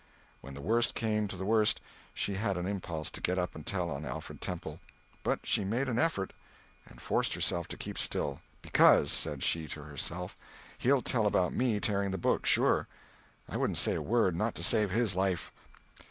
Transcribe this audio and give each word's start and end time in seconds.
When 0.39 0.55
the 0.55 0.61
worst 0.63 0.95
came 0.95 1.27
to 1.27 1.35
the 1.35 1.45
worst, 1.45 1.79
she 2.11 2.33
had 2.33 2.57
an 2.57 2.65
impulse 2.65 3.11
to 3.11 3.21
get 3.21 3.37
up 3.37 3.53
and 3.53 3.63
tell 3.63 3.91
on 3.91 4.03
Alfred 4.03 4.41
Temple, 4.41 4.79
but 5.21 5.41
she 5.43 5.63
made 5.63 5.87
an 5.87 5.99
effort 5.99 6.33
and 6.87 6.99
forced 6.99 7.35
herself 7.35 7.67
to 7.67 7.77
keep 7.77 7.99
still—because, 7.99 9.11
said 9.11 9.43
she 9.43 9.67
to 9.67 9.83
herself, 9.83 10.35
"he'll 10.79 11.03
tell 11.03 11.27
about 11.27 11.53
me 11.53 11.79
tearing 11.79 12.09
the 12.09 12.17
picture 12.17 12.47
sure. 12.47 12.87
I 13.47 13.57
wouldn't 13.57 13.77
say 13.77 13.93
a 13.93 14.01
word, 14.01 14.35
not 14.35 14.55
to 14.55 14.63
save 14.63 14.89
his 14.89 15.15
life!" 15.15 15.51